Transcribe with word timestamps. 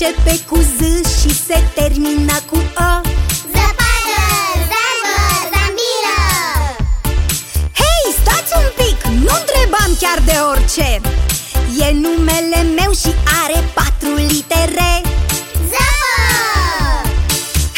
începe 0.00 0.44
cu 0.48 0.56
Z 0.56 0.80
și 1.20 1.30
se 1.46 1.62
termină 1.74 2.36
cu 2.50 2.56
O. 2.56 2.90
Zăpadă, 3.52 4.24
zarbă, 4.70 5.16
zambilă 5.52 6.20
Hei, 7.80 8.04
stați 8.20 8.52
un 8.60 8.68
pic, 8.76 8.98
nu 9.06 9.32
întrebam 9.40 9.90
chiar 10.00 10.18
de 10.24 10.36
orice. 10.50 11.00
E 11.86 11.92
numele 11.92 12.60
meu 12.78 12.92
și 13.02 13.10
are 13.42 13.58
patru 13.74 14.14
litere. 14.14 14.92
Zăpă! 15.70 16.16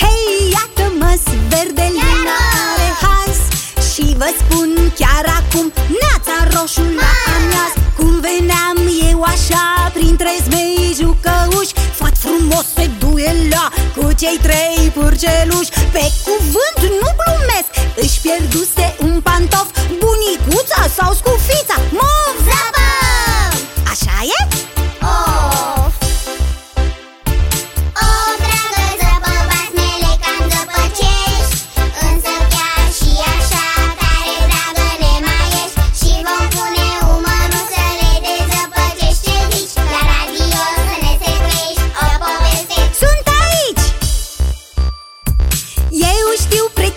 Hei, 0.00 0.52
iată-mă, 0.57 1.12
verde 1.48 1.87
linare 1.98 2.89
Hans 3.03 3.39
Și 3.93 4.14
vă 4.17 4.29
spun 4.39 4.93
chiar 4.98 5.25
acum 5.39 5.73
Neața 6.00 6.37
roșu 6.53 6.82
la 7.00 7.12
amiaz 7.34 7.79
cei 14.21 14.39
trei 14.43 14.91
purceluși 14.95 15.71
Pe 15.93 16.05
cuvânt 16.25 16.81
nu 17.01 17.09
glumesc 17.21 17.71
Își 17.97 18.21
pierduse 18.21 18.96
un 18.99 19.21
pantof 19.21 19.70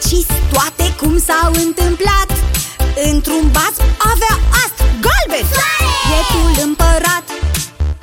precis 0.04 0.26
toate 0.52 0.96
cum 1.00 1.20
s-au 1.28 1.52
întâmplat 1.66 2.30
Într-un 3.12 3.52
bas 3.52 3.76
avea 4.12 4.36
ast 4.62 4.78
galben 5.06 5.46
Soare! 5.54 5.88
Ietul 6.12 6.64
împărat 6.68 7.26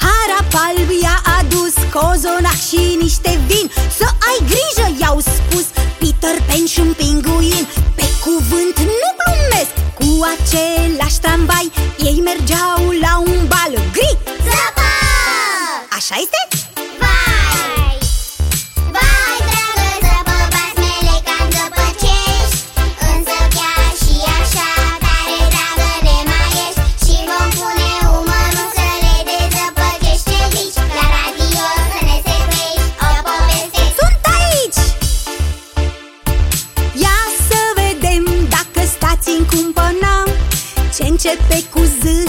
Harap 0.04 0.52
alb 0.66 0.90
i-a 1.02 1.22
adus 1.38 1.74
cozonac 1.94 2.60
și 2.68 2.96
niște 3.00 3.40
vin 3.46 3.66
Să 3.98 4.06
ai 4.28 4.38
grijă, 4.50 4.86
i-au 5.00 5.18
spus 5.20 5.66
Peter 5.98 6.36
Pan 6.46 6.66
și 6.66 6.80
un 6.80 6.92
pinguin 7.00 7.64
Pe 7.94 8.06
cuvânt 8.24 8.76
nu 9.00 9.08
glumesc 9.20 9.72
Cu 9.98 10.08
același 10.34 11.18
tramvai 11.20 11.72
Ei 12.08 12.20
mergeau 12.28 12.82
la 13.04 13.12
un 13.18 13.40
bal 13.52 13.72
gri 13.94 14.18
Zăpă! 14.46 14.90
Așa 15.96 16.16
este? 16.24 16.49
Începe 41.22 41.68
cu 41.70 41.80
Z. 41.80 42.02
și 42.02 42.04
se 42.04 42.08
termină 42.08 42.19